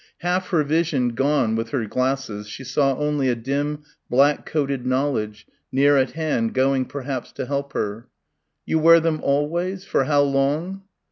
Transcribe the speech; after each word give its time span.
Half 0.21 0.47
her 0.47 0.63
vision 0.63 1.09
gone 1.09 1.55
with 1.55 1.69
her 1.69 1.85
glasses, 1.85 2.47
she 2.49 2.63
saw 2.63 2.95
only 2.97 3.29
a 3.29 3.35
dim 3.35 3.83
black 4.09 4.47
coated 4.47 4.83
knowledge, 4.83 5.45
near 5.71 5.95
at 5.95 6.13
hand, 6.13 6.55
going 6.55 6.85
perhaps 6.85 7.31
to 7.33 7.45
help 7.45 7.73
her. 7.73 8.07
"You 8.65 8.79
wear 8.79 8.99
them 8.99 9.19
always 9.21 9.85
for 9.85 10.05
how 10.05 10.23
long? 10.23 10.81